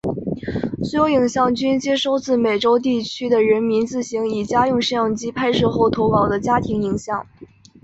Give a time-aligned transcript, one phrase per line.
[0.83, 7.27] 所有影像均接收自美洲地区的人民自行以家用摄影机拍摄后投稿的家庭影像。